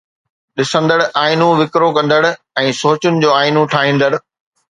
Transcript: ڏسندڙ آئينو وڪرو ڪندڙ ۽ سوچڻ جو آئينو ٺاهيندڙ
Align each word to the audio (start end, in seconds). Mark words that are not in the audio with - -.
ڏسندڙ 0.59 0.97
آئينو 1.23 1.49
وڪرو 1.59 1.89
ڪندڙ 1.97 2.21
۽ 2.63 2.73
سوچڻ 2.79 3.19
جو 3.25 3.29
آئينو 3.37 3.67
ٺاهيندڙ 3.75 4.11